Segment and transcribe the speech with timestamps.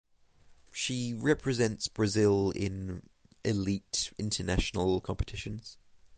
[0.71, 3.07] She represents Brazil in
[3.43, 5.77] elite international competitions.